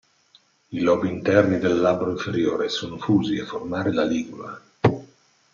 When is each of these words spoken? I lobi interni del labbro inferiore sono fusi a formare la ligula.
I 0.71 0.79
lobi 0.79 1.09
interni 1.09 1.59
del 1.59 1.77
labbro 1.79 2.09
inferiore 2.09 2.69
sono 2.69 2.97
fusi 2.97 3.37
a 3.37 3.45
formare 3.45 3.93
la 3.93 4.03
ligula. 4.03 4.59